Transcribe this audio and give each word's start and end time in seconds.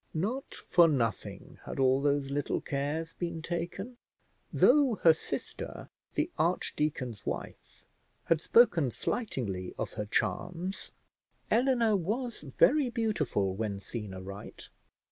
Not 0.15 0.55
for 0.55 0.87
nothing 0.87 1.59
had 1.67 1.77
all 1.77 2.01
those 2.01 2.31
little 2.31 2.59
cares 2.59 3.13
been 3.13 3.43
taken. 3.43 3.97
Though 4.51 4.95
her 5.03 5.13
sister, 5.13 5.89
the 6.15 6.31
archdeacon's 6.39 7.23
wife, 7.23 7.85
had 8.23 8.41
spoken 8.41 8.89
slightingly 8.89 9.75
of 9.77 9.93
her 9.93 10.05
charms, 10.07 10.91
Eleanor 11.51 11.95
was 11.95 12.41
very 12.41 12.89
beautiful 12.89 13.53
when 13.53 13.79
seen 13.79 14.15
aright. 14.15 14.69